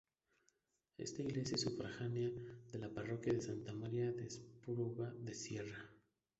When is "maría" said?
3.71-4.11